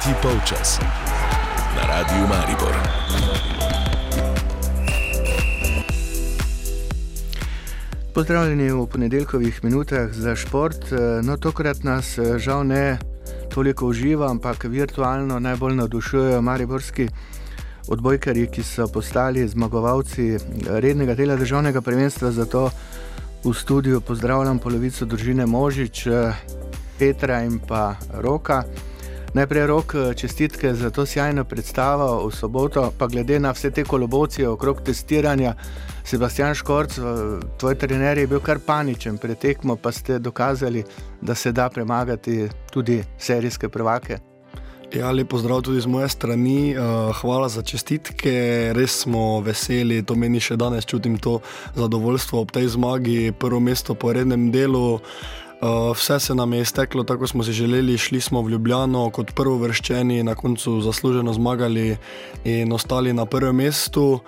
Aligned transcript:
Tretji 0.00 0.22
polčas 0.22 0.80
na 1.76 1.82
Radiu 1.86 2.24
Maribor. 2.28 2.74
Pozdravljeni 8.14 8.72
v 8.72 8.86
ponedeljkovih 8.86 9.64
minutah 9.64 10.12
za 10.12 10.36
šport. 10.36 10.86
No, 11.22 11.36
tokrat 11.36 11.84
nas 11.84 12.18
žal 12.36 12.64
ne 12.66 12.98
toliko 13.52 13.86
uživa, 13.86 14.30
ampak 14.30 14.64
virtualno 14.64 15.38
najbolj 15.38 15.74
navdušujejo 15.74 16.42
mariborski 16.42 17.08
odbojkari, 17.88 18.48
ki 18.48 18.62
so 18.62 18.88
postali 18.88 19.48
zmagovalci 19.48 20.38
rednega 20.68 21.14
dela 21.14 21.36
državnega 21.36 21.80
prvenstva. 21.80 22.30
Zato 22.30 22.70
v 23.44 23.52
studiu 23.52 24.00
pozdravljam 24.00 24.58
polovico 24.58 25.04
družine 25.04 25.46
Možič, 25.46 26.06
Petra 26.98 27.42
in 27.44 27.58
pa 27.58 27.96
Roka. 28.14 28.64
Najprej 29.34 29.66
rok 29.66 29.94
čestitke 30.16 30.74
za 30.74 30.90
to 30.90 31.06
sjajno 31.06 31.44
predstavo 31.44 32.26
v 32.26 32.32
soboto, 32.34 32.92
pa 32.98 33.06
glede 33.06 33.38
na 33.40 33.52
vse 33.54 33.70
te 33.70 33.84
kolobocije 33.84 34.48
okrog 34.48 34.82
testiranja, 34.82 35.54
Sebastian 36.04 36.54
Škorc, 36.54 36.98
tvoj 37.58 37.74
trener 37.78 38.18
je 38.18 38.26
bil 38.26 38.40
kar 38.40 38.58
paničen, 38.58 39.18
pretekmo 39.18 39.76
pa 39.76 39.92
ste 39.92 40.18
dokazali, 40.18 40.82
da 41.20 41.34
se 41.34 41.52
da 41.52 41.68
premagati 41.68 42.48
tudi 42.72 43.04
serijske 43.18 43.68
prvake. 43.68 44.18
Ja, 44.94 45.10
lepo 45.10 45.38
zdrav 45.38 45.62
tudi 45.62 45.80
z 45.80 45.86
moje 45.86 46.08
strani. 46.08 46.74
Hvala 47.20 47.48
za 47.48 47.62
čestitke, 47.62 48.72
res 48.74 48.98
smo 49.04 49.40
veseli, 49.40 50.02
to 50.02 50.16
meni 50.18 50.40
še 50.40 50.56
danes 50.56 50.86
čutim 50.86 51.14
to 51.18 51.38
zadovoljstvo 51.76 52.40
ob 52.40 52.50
tej 52.50 52.66
zmagi, 52.74 53.32
prvo 53.38 53.60
mesto 53.60 53.94
po 53.94 54.10
rednem 54.12 54.50
delu. 54.50 54.98
Vse 55.60 56.20
se 56.20 56.34
nam 56.34 56.52
je 56.52 56.60
izteklo 56.60 57.04
tako, 57.04 57.20
kot 57.20 57.30
smo 57.30 57.44
si 57.44 57.52
želeli. 57.52 57.98
Šli 57.98 58.20
smo 58.20 58.42
v 58.42 58.50
Ljubljano 58.50 59.10
kot 59.10 59.34
prvo 59.36 59.58
vrščeni, 59.58 60.22
na 60.22 60.34
koncu 60.34 60.80
zasluženo 60.80 61.32
zmagali 61.32 61.96
in 62.44 62.72
ostali 62.72 63.12
na 63.12 63.26
prvem 63.26 63.56
mestu. 63.56 64.20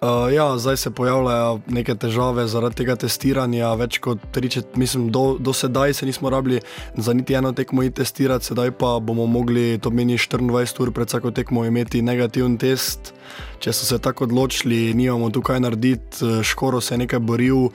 Uh, 0.00 0.32
ja, 0.34 0.58
zdaj 0.58 0.76
se 0.76 0.90
pojavljajo 0.90 1.60
neke 1.66 1.94
težave 1.94 2.46
zaradi 2.46 2.76
tega 2.76 2.94
testiranja. 2.96 3.72
Več 3.74 3.98
kot 3.98 4.22
tri, 4.32 4.48
mislim, 4.76 5.08
do, 5.10 5.36
do 5.40 5.52
sedaj 5.52 5.92
se 5.98 6.06
nismo 6.06 6.30
rabili 6.30 6.60
za 6.96 7.12
niti 7.12 7.34
eno 7.34 7.52
tekmo 7.52 7.82
iti 7.82 7.96
testirati, 7.96 8.46
sedaj 8.46 8.70
pa 8.78 8.98
bomo 9.02 9.26
mogli, 9.26 9.78
to 9.82 9.90
meni 9.90 10.14
24 10.14 10.82
ur 10.82 10.92
pred 10.94 11.10
vsako 11.10 11.34
tekmo, 11.34 11.64
imeti 11.66 12.02
negativen 12.02 12.56
test. 12.58 13.12
Če 13.58 13.72
so 13.72 13.86
se 13.86 13.98
tako 13.98 14.24
odločili, 14.24 14.94
nimamo 14.94 15.30
tukaj 15.30 15.60
narediti, 15.60 16.42
škoro 16.42 16.80
se 16.80 16.94
je 16.94 16.98
nekaj 16.98 17.18
boril, 17.18 17.68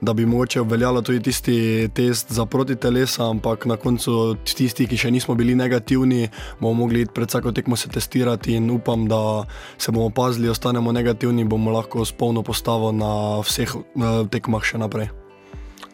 da 0.00 0.12
bi 0.12 0.26
mogoče 0.26 0.60
obveljalo 0.60 1.02
tudi 1.02 1.22
tisti 1.22 1.88
test 1.94 2.32
za 2.32 2.46
proti 2.46 2.76
telesa, 2.76 3.28
ampak 3.30 3.66
na 3.66 3.76
koncu 3.76 4.36
tisti, 4.44 4.86
ki 4.86 4.98
še 4.98 5.10
nismo 5.10 5.34
bili 5.34 5.54
negativni, 5.58 6.28
bomo 6.60 6.74
mogli 6.84 7.06
pred 7.06 7.28
vsako 7.28 7.52
tekmo 7.52 7.76
se 7.76 7.88
testirati 7.88 8.54
in 8.54 8.70
upam, 8.70 9.06
da 9.08 9.44
se 9.78 9.92
bomo 9.92 10.10
pazili, 10.10 10.48
ostanemo 10.48 10.92
negativni, 10.92 11.44
bomo 11.44 11.70
lahko 11.70 12.04
s 12.04 12.12
polno 12.12 12.42
postavo 12.42 12.92
na 12.92 13.38
vseh 13.42 13.74
tekmah 14.30 14.64
še 14.64 14.78
naprej. 14.82 15.10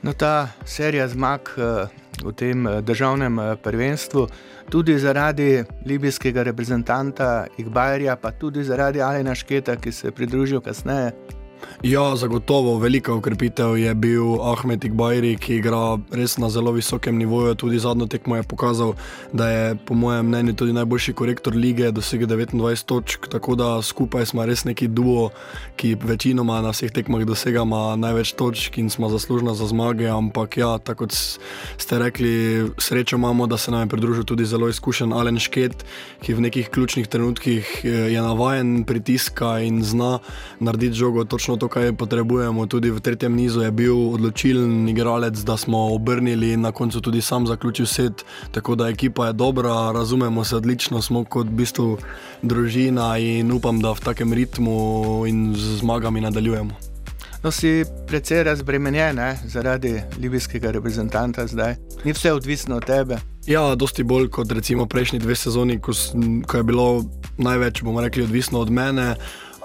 No, 0.05 0.13
ta 0.13 0.49
serija 0.69 1.09
zmag 1.09 1.49
v 2.23 2.33
tem 2.33 2.69
državnem 2.83 3.41
prvenstvu, 3.63 4.27
tudi 4.71 4.99
zaradi 4.99 5.65
libijskega 5.87 6.43
reprezentanta 6.43 7.47
Igbajerja, 7.59 8.17
pa 8.17 8.31
tudi 8.31 8.65
zaradi 8.65 9.03
Alena 9.03 9.35
Šketa, 9.35 9.77
ki 9.77 9.93
se 9.93 10.07
je 10.09 10.13
pridružil 10.13 10.61
kasneje. 10.61 11.13
Ja, 11.83 12.17
zagotovo 12.17 12.79
velika 12.79 13.15
ukrepitev 13.15 13.77
je 13.77 13.95
bil 13.95 14.41
Ahmed 14.43 14.85
Igbajri, 14.85 15.37
ki 15.37 15.59
igra 15.61 15.99
res 16.11 16.39
na 16.39 16.49
zelo 16.51 16.73
visokem 16.73 17.19
nivoju. 17.19 17.55
Tudi 17.55 17.79
zadnjo 17.79 18.07
tekmo 18.07 18.37
je 18.37 18.43
pokazal, 18.43 18.95
da 19.33 19.49
je 19.49 19.77
po 19.77 19.95
mojem 19.95 20.27
mnenju 20.27 20.55
tudi 20.55 20.73
najboljši 20.73 21.13
korektor 21.13 21.55
lige, 21.55 21.91
dosegel 21.93 22.29
29 22.29 22.85
točk. 22.85 23.29
Tako 23.29 23.55
da 23.55 23.83
skupaj 23.83 24.27
smo 24.27 24.47
res 24.47 24.65
neki 24.65 24.89
duo, 24.89 25.31
ki 25.77 25.97
večinoma 26.01 26.63
na 26.65 26.73
vseh 26.73 26.93
tekmah 26.93 27.27
dosegamo 27.29 27.97
največ 27.97 28.33
točk 28.33 28.79
in 28.79 28.91
smo 28.91 29.09
zaslužni 29.13 29.55
za 29.55 29.67
zmage. 29.67 30.09
Ampak 30.09 30.57
ja, 30.57 30.79
tako 30.79 31.05
kot 31.05 31.13
ste 31.79 31.99
rekli, 31.99 32.65
srečo 32.79 33.17
imamo, 33.17 33.47
da 33.47 33.57
se 33.57 33.71
nam 33.71 33.85
je 33.85 33.93
pridružil 33.93 34.25
tudi 34.25 34.45
zelo 34.45 34.69
izkušen 34.69 35.13
Alen 35.13 35.39
Šket, 35.39 35.85
ki 36.23 36.35
v 36.35 36.47
nekih 36.49 36.69
ključnih 36.69 37.09
trenutkih 37.09 37.85
je 37.85 38.23
navaden 38.23 38.85
pritiska 38.85 39.59
in 39.61 39.83
zna 39.85 40.19
narediti 40.61 40.97
žogo 40.97 41.25
točno 41.25 41.54
to, 41.57 41.69
kar 41.69 41.93
potrebujemo. 41.93 42.67
Tudi 42.67 42.91
v 42.91 43.01
tretjem 43.01 43.37
nizu 43.37 43.63
je 43.63 43.71
bil 43.71 43.97
odločilen 44.15 44.89
igralec, 44.89 45.39
da 45.45 45.57
smo 45.57 45.95
obrnili 45.95 46.53
in 46.53 46.61
na 46.61 46.73
koncu 46.73 47.01
tudi 47.01 47.23
sam 47.23 47.47
zaključil 47.47 47.87
set. 47.87 48.25
Tako 48.51 48.75
da 48.75 48.89
ekipa 48.89 49.27
je 49.27 49.33
dobra, 49.33 49.93
razumemo 49.93 50.45
se 50.45 50.57
odlično, 50.57 51.03
smo 51.03 51.25
kot 51.25 51.47
v 51.47 51.51
bistvu 51.51 51.99
družina 52.43 53.19
in 53.19 53.53
upam, 53.53 53.81
da 53.81 53.93
v 53.93 54.01
takem 54.01 54.33
ritmu 54.33 55.25
in 55.27 55.55
z 55.57 55.79
zmagami 55.81 56.21
nadaljujemo. 56.21 56.95
No, 57.45 57.51
si 57.53 57.85
precej 58.07 58.43
razbremenjen 58.45 59.17
ne, 59.17 59.39
zaradi 59.45 60.01
libijskega 60.21 60.71
reprezentanta 60.71 61.47
zdaj. 61.47 61.75
Ni 62.05 62.13
vse 62.13 62.33
odvisno 62.33 62.77
od 62.77 62.87
tebe. 62.87 63.19
Ja, 63.47 63.75
dosti 63.75 64.03
bolj 64.03 64.31
kot 64.33 64.53
recimo 64.53 64.87
prejšnji 64.87 65.19
dve 65.19 65.37
sezoni, 65.37 65.77
ko, 65.81 65.93
ko 66.47 66.57
je 66.57 66.63
bilo 66.65 67.05
največ, 67.37 67.83
bomo 67.83 68.01
rekli, 68.01 68.25
odvisno 68.25 68.61
od 68.61 68.71
mene. 68.71 69.15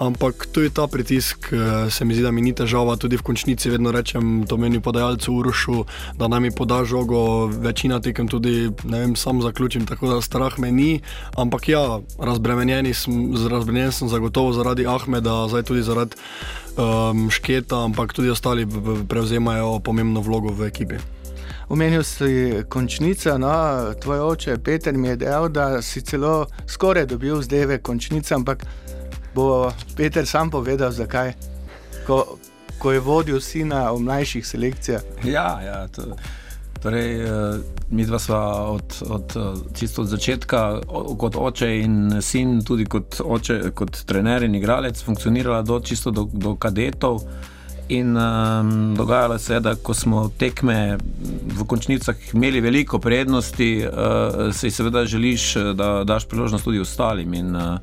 Ampak 0.00 0.48
tudi 0.48 0.70
ta 0.72 0.86
pritisk, 0.88 1.52
se 1.90 2.04
mi 2.04 2.14
zdi, 2.14 2.22
da 2.24 2.30
mi 2.32 2.40
ni 2.40 2.54
težava. 2.56 2.96
Tudi 2.96 3.18
v 3.20 3.24
končnici 3.26 3.68
vedno 3.68 3.92
rečem, 3.92 4.46
to 4.48 4.56
meni 4.56 4.80
podajalcu 4.80 5.34
Urošu, 5.34 5.84
da 6.16 6.24
naj 6.24 6.40
mi 6.40 6.50
poda 6.56 6.80
žogo, 6.88 7.52
večina 7.52 8.00
tekem 8.00 8.24
tudi, 8.24 8.72
vem, 8.84 9.12
sam 9.12 9.42
zaključim, 9.44 9.84
tako 9.84 10.08
da 10.08 10.22
strah 10.24 10.56
me 10.58 10.72
ni. 10.72 11.02
Ampak 11.36 11.68
ja, 11.68 12.00
razbremenjen 12.16 12.88
sem, 12.96 13.36
razbremenjen 13.36 13.92
sem 13.92 14.08
zagotovo 14.08 14.56
zaradi 14.56 14.88
Ahmeda, 14.88 15.44
zdaj 15.52 15.68
tudi 15.68 15.84
zaradi 15.84 16.16
um, 16.80 17.28
Šketa, 17.28 17.84
ampak 17.84 18.16
tudi 18.16 18.32
ostali 18.32 18.64
prevzemajo 19.08 19.82
pomembno 19.84 20.24
vlogo 20.24 20.48
v 20.48 20.72
ekipi. 20.72 20.96
Omenil 21.68 22.02
si 22.02 22.64
končnico, 22.68 23.36
no, 23.38 23.52
tvoj 24.00 24.20
oče 24.32 24.56
Peter 24.64 24.96
mi 24.96 25.12
je 25.12 25.16
dejal, 25.16 25.52
da 25.52 25.82
si 25.82 26.00
celo 26.02 26.46
skoraj 26.66 27.06
dobil 27.06 27.42
zdaj 27.42 27.78
končnico, 27.84 28.34
ampak 28.34 28.64
bo 29.34 29.72
Peter 29.96 30.26
sam 30.26 30.50
povedal, 30.50 30.92
zakaj, 30.92 31.32
ko, 32.06 32.38
ko 32.78 32.92
je 32.92 33.00
vodil 33.00 33.40
sina 33.40 33.90
v 33.92 34.00
mlajših 34.00 34.46
selekcijah. 34.46 35.02
Ja, 35.24 35.60
ja 35.62 35.88
to, 35.88 36.16
torej, 36.82 37.20
mi 37.90 38.06
dva 38.06 38.18
sva 38.18 38.40
od, 38.70 39.02
od, 39.08 39.36
čisto 39.76 40.02
od 40.02 40.08
začetka, 40.08 40.80
kot 41.18 41.36
oče 41.36 41.70
in 41.82 42.22
sin, 42.22 42.60
tudi 42.64 42.84
kot, 42.84 43.20
oče, 43.20 43.70
kot 43.76 44.02
trener 44.06 44.42
in 44.42 44.54
igralec, 44.54 45.02
funkcionirala 45.04 45.62
do, 45.62 45.80
čisto 45.80 46.10
do, 46.10 46.28
do 46.32 46.56
kadetov. 46.56 47.22
In 47.90 48.14
um, 48.14 48.94
dogajalo 48.94 49.38
se 49.38 49.54
je, 49.54 49.60
da 49.60 49.74
ko 49.74 49.94
smo 49.94 50.28
tekme 50.38 50.94
v 51.58 51.64
končnicah 51.66 52.14
imeli 52.34 52.60
veliko 52.62 53.00
prednosti, 53.02 53.82
uh, 53.82 54.54
si 54.54 54.70
seveda 54.70 55.02
želiš, 55.04 55.54
da 55.74 56.04
daš 56.06 56.28
priložnost 56.30 56.64
tudi 56.64 56.80
ostalim. 56.80 57.34
In, 57.34 57.56
uh, 57.56 57.78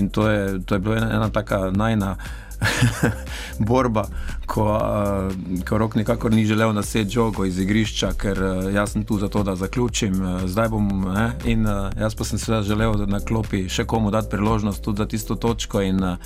In 0.00 0.08
to 0.08 0.28
je, 0.28 0.60
to 0.64 0.74
je 0.74 0.80
bila 0.80 0.96
ena, 0.96 1.10
ena 1.16 1.28
taka 1.30 1.68
najna 1.70 2.16
borba, 3.70 4.04
ko, 4.46 4.64
uh, 4.64 5.64
ko 5.68 5.78
rok 5.78 5.94
nekako 5.94 6.28
ni 6.28 6.46
želel 6.46 6.72
naseti 6.72 7.10
žogo 7.10 7.44
iz 7.44 7.58
igrišča, 7.58 8.12
ker 8.20 8.42
uh, 8.42 8.72
jaz 8.74 8.92
sem 8.92 9.04
tu 9.04 9.18
zato, 9.18 9.42
da 9.42 9.56
zaključim, 9.56 10.22
uh, 10.22 10.46
zdaj 10.46 10.68
bom. 10.68 10.88
Ne? 11.14 11.32
In 11.44 11.66
uh, 11.66 11.90
jaz 12.00 12.14
pa 12.14 12.24
sem 12.24 12.38
seveda 12.38 12.62
želel, 12.62 13.06
na 13.06 13.20
klopi 13.20 13.68
še 13.68 13.84
komu 13.84 14.10
dati 14.10 14.30
priložnost 14.30 14.82
tudi 14.84 15.04
za 15.04 15.06
tisto 15.08 15.36
točko. 15.36 15.82
In, 15.82 16.04
uh, 16.04 16.16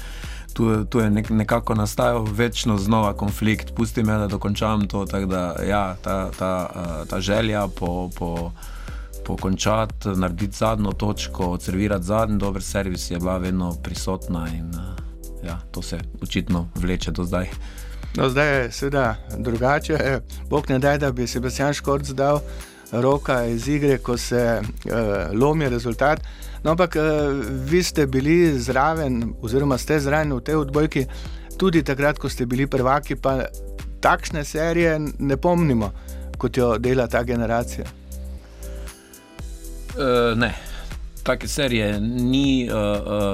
Tu, 0.55 0.85
tu 0.87 1.01
je 1.03 1.11
nek, 1.11 1.31
nekako 1.35 1.75
nastajal 1.75 2.29
večno 2.31 2.77
znova 2.79 3.17
konflikt, 3.19 3.73
pusti 3.75 4.05
me, 4.07 4.15
da 4.19 4.29
dokončam 4.31 4.85
to. 4.87 5.03
Da, 5.05 5.57
ja, 5.67 5.97
ta, 6.03 6.31
ta, 6.39 6.53
ta 7.11 7.21
želja 7.21 7.67
po, 7.69 8.11
po, 8.15 8.53
pokončati, 9.25 10.09
narediti 10.09 10.57
zadnjo 10.57 10.93
točko, 10.93 11.51
odservirati 11.51 12.05
zadnji 12.05 12.39
dober 12.39 12.63
servis, 12.63 13.11
je 13.11 13.19
bila 13.19 13.37
vedno 13.39 13.73
prisotna 13.83 14.49
in 14.49 14.69
uh, 14.69 15.47
ja, 15.47 15.61
to 15.71 15.83
se 15.83 15.99
očitno 16.23 16.69
vleče 16.75 17.11
do 17.11 17.25
zdaj. 17.25 17.49
No, 18.17 18.29
zdaj 18.29 18.57
je 18.57 18.73
seveda 18.73 19.17
drugače. 19.39 20.21
Bog 20.51 20.71
ne 20.71 20.79
da, 20.79 20.99
da 20.99 21.13
bi 21.13 21.27
Sebastian 21.27 21.73
Škorc 21.75 22.09
dal 22.09 22.41
roka 22.93 23.45
iz 23.45 23.69
igre, 23.69 23.99
ko 23.99 24.17
se 24.17 24.61
uh, 24.63 24.93
lomi 25.41 25.69
rezultat. 25.69 26.21
No, 26.63 26.71
ampak 26.71 26.97
uh, 26.97 27.03
vi 27.71 27.83
ste 27.83 28.07
bili 28.07 28.59
zraven, 28.59 29.35
oziroma 29.43 29.79
ste 29.79 30.01
zraven 30.01 30.33
v 30.33 30.41
tej 30.41 30.55
odbojki, 30.55 31.07
tudi 31.59 31.83
takrat, 31.83 32.19
ko 32.19 32.29
ste 32.29 32.47
bili 32.47 32.67
prvaki, 32.67 33.17
pa 33.17 33.45
takšne 34.01 34.45
serije 34.45 34.99
ne 35.19 35.37
pomnimo, 35.37 35.91
kot 36.39 36.57
jo 36.57 36.79
dela 36.79 37.07
ta 37.07 37.23
generacija. 37.23 38.04
Uh, 39.95 40.39
ne, 40.39 40.55
take 41.23 41.49
serije 41.49 42.01
ni. 42.01 42.71
Uh, 42.71 42.77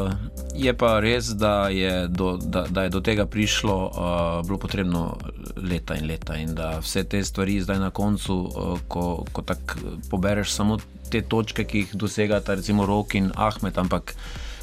uh, 0.04 0.12
je 0.54 0.74
pa 0.76 1.00
res, 1.00 1.28
da 1.28 1.68
je 1.68 2.08
do, 2.08 2.36
da, 2.36 2.66
da 2.68 2.82
je 2.82 2.88
do 2.88 3.00
tega 3.00 3.26
prišlo, 3.26 3.76
uh, 3.86 4.46
bilo 4.46 4.58
potrebno 4.58 5.16
leta 5.56 5.96
in 5.96 6.06
leta. 6.06 6.36
In 6.36 6.54
da 6.54 6.78
vse 6.78 7.04
te 7.04 7.24
stvari 7.24 7.60
zdaj 7.60 7.78
na 7.78 7.90
koncu, 7.90 8.34
uh, 8.34 8.78
ko, 8.88 9.24
ko 9.32 9.42
tako 9.42 9.96
pobereš 10.10 10.52
samo 10.52 10.78
te 11.10 11.22
točke, 11.22 11.64
ki 11.64 11.78
jih 11.78 11.94
dosegata, 11.94 12.54
recimo 12.54 12.86
Rok 12.86 13.14
in 13.14 13.32
Ahmed, 13.34 13.78
ampak 13.78 14.14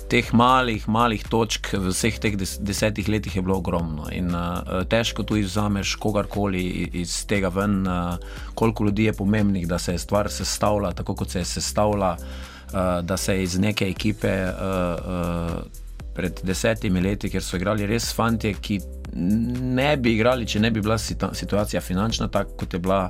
teh 0.10 0.30
malih, 0.34 0.88
malih 0.88 1.24
točk 1.28 1.74
v 1.76 1.92
vseh 1.92 2.18
teh 2.22 2.36
des, 2.40 2.58
desetih 2.64 3.10
letih 3.12 3.36
je 3.36 3.44
bilo 3.44 3.58
ogromno. 3.60 4.08
In 4.12 4.32
uh, 4.36 4.84
težko 4.90 5.24
tu 5.28 5.38
izvzameš 5.40 5.96
kogarkoli 6.02 6.64
iz 7.02 7.20
tega 7.28 7.52
ven, 7.54 7.82
uh, 7.88 8.16
koliko 8.56 8.88
ljudi 8.88 9.10
je 9.10 9.14
pomembnih, 9.14 9.68
da 9.68 9.80
se 9.80 9.96
je 9.96 10.04
stvar 10.04 10.32
sestavila 10.32 10.94
tako, 10.94 11.16
kot 11.16 11.36
se 11.36 11.40
je 11.40 11.46
sestavila, 11.46 12.16
uh, 12.18 12.80
da 13.04 13.18
se 13.18 13.36
je 13.36 13.44
iz 13.44 13.60
neke 13.60 13.90
ekipe. 13.90 14.34
Uh, 14.44 15.10
uh, 15.10 15.84
Pred 16.18 16.40
desetimi 16.42 16.98
leti, 16.98 17.30
ker 17.30 17.44
so 17.46 17.60
igrali 17.60 17.86
res 17.86 18.08
fanti, 18.10 18.50
ki 18.58 18.80
ne 19.14 19.98
bi 19.98 20.14
igrali, 20.14 20.48
če 20.48 20.60
ne 20.60 20.72
bi 20.72 20.82
bila 20.82 20.98
situacija 20.98 21.82
finančna, 21.82 22.28
tako 22.28 22.52
kot 22.58 22.74
je 22.74 22.80
bila. 22.80 23.10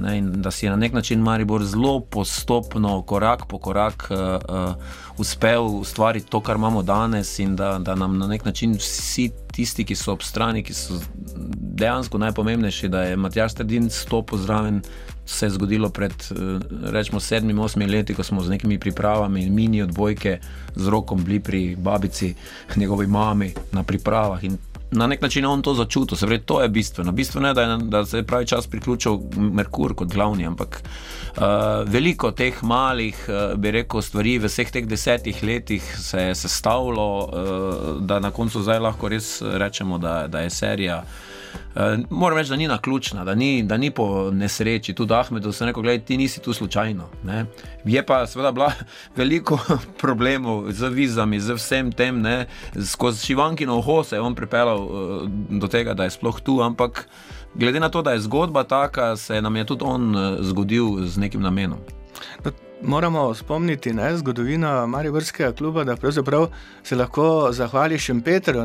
Ne, 0.00 0.20
da 0.20 0.50
si 0.50 0.66
je 0.66 0.70
na 0.70 0.76
nek 0.76 0.92
način 0.92 1.20
Maribor 1.22 1.62
zelo 1.64 2.00
postopno, 2.00 3.02
korak 3.02 3.44
po 3.46 3.58
korak, 3.58 4.08
uh, 4.10 4.18
uh, 4.18 4.74
uspel 5.18 5.66
ustvariti 5.66 6.26
to, 6.26 6.40
kar 6.40 6.56
imamo 6.56 6.82
danes, 6.82 7.38
in 7.38 7.56
da, 7.56 7.78
da 7.78 7.94
nam 7.94 8.18
na 8.18 8.26
nek 8.26 8.44
način 8.44 8.74
vsi 8.74 9.30
tisti, 9.52 9.84
ki 9.84 9.94
so 9.94 10.12
ob 10.12 10.22
strani, 10.22 10.64
ki 10.66 10.74
so 10.74 10.98
dejansko 11.78 12.18
najpomembnejši, 12.18 12.88
da 12.88 13.02
je 13.02 13.16
Matjaš 13.16 13.52
Strdin 13.52 13.90
stopil 13.90 14.38
zraven. 14.38 14.82
Se 15.28 15.46
je 15.46 15.50
zgodilo 15.50 15.90
pred 15.92 16.12
rečemo, 16.88 17.20
sedmimi, 17.20 17.60
osmimi 17.60 17.90
leti, 17.92 18.14
ko 18.14 18.24
smo 18.24 18.40
z 18.42 18.48
nekimi 18.48 18.78
pripravami 18.80 19.42
in 19.44 19.54
mini 19.54 19.82
odbojke 19.82 20.38
z 20.74 20.88
rokom 20.88 21.24
bili 21.24 21.40
pri 21.40 21.76
babici, 21.76 22.34
njegovi 22.76 23.06
mami 23.06 23.52
na 23.72 23.82
pripravah. 23.82 24.44
In 24.44 24.56
na 24.90 25.06
nek 25.06 25.22
način 25.22 25.46
on 25.46 25.62
to 25.62 25.74
začutil, 25.74 26.16
se 26.16 26.26
pravi, 26.26 26.42
to 26.42 26.62
je 26.62 26.68
bistveno. 26.68 27.12
Bistveno 27.12 27.48
je, 27.48 27.54
da, 27.54 27.62
je, 27.62 27.78
da 27.82 28.04
se 28.04 28.16
je 28.16 28.26
pravi 28.26 28.46
čas 28.46 28.66
priključil 28.66 29.18
Merkur 29.36 29.94
kot 29.94 30.08
glavni, 30.08 30.46
ampak 30.46 30.82
uh, 31.36 31.42
veliko 31.86 32.30
teh 32.30 32.62
malih, 32.62 33.28
uh, 33.28 33.58
bi 33.58 33.70
rekel, 33.70 34.02
stvari 34.02 34.38
v 34.38 34.48
vseh 34.48 34.70
teh 34.70 34.86
desetih 34.86 35.42
letih 35.42 35.96
se 36.00 36.22
je 36.22 36.34
sestavilo, 36.34 37.08
uh, 37.24 38.00
da 38.00 38.20
na 38.20 38.30
koncu 38.30 38.62
zdaj 38.62 38.80
lahko 38.80 39.08
res 39.08 39.42
rečemo, 39.42 39.98
da, 39.98 40.26
da 40.26 40.40
je 40.40 40.50
serija. 40.50 41.02
Uh, 41.78 41.84
moram 42.10 42.38
reči, 42.38 42.50
da 42.50 42.56
ni 42.56 42.68
na 42.68 42.78
ključna, 42.78 43.24
da 43.24 43.34
ni, 43.34 43.62
da 43.62 43.76
ni 43.76 43.90
po 43.90 44.30
nesreči. 44.30 44.94
Tudi 44.94 45.14
Ahmed, 45.14 45.42
da 45.42 45.52
se 45.52 45.66
reče, 45.66 45.82
da 45.82 45.98
ti 45.98 46.16
nisi 46.16 46.40
tu 46.40 46.52
slučajno. 46.52 47.04
Ne? 47.24 47.44
Je 47.84 48.06
pa 48.06 48.26
seveda 48.26 48.52
bila 48.52 48.72
veliko 49.16 49.58
problemov 49.98 50.72
z 50.72 50.88
vizami, 50.88 51.40
z 51.40 51.54
vsem 51.54 51.92
tem, 51.92 52.20
ne? 52.20 52.46
skozi 52.84 53.26
Šivankino 53.26 53.78
oho 53.78 54.04
se 54.04 54.16
je 54.16 54.20
on 54.20 54.34
pripeljal 54.34 54.82
uh, 54.82 55.22
do 55.50 55.68
tega, 55.68 55.94
da 55.94 56.04
je 56.04 56.10
sploh 56.10 56.40
tu. 56.40 56.60
Ampak 56.62 57.08
glede 57.54 57.80
na 57.80 57.88
to, 57.88 58.02
da 58.02 58.12
je 58.12 58.20
zgodba 58.20 58.64
taka, 58.64 59.16
se 59.16 59.42
nam 59.42 59.56
je 59.56 59.64
tudi 59.64 59.84
on 59.84 60.16
uh, 60.16 60.36
zgodil 60.40 61.06
z 61.06 61.18
nekim 61.18 61.42
namenom. 61.42 61.78
No, 62.44 62.50
moramo 62.82 63.34
spomniti 63.34 63.92
na 63.92 64.16
zgodovino 64.16 64.86
Mariborskega 64.86 65.52
kluba, 65.52 65.84
da 65.84 65.96
se 66.82 66.96
lahko 66.96 67.48
zahvali 67.52 67.98
Šempetru 67.98 68.64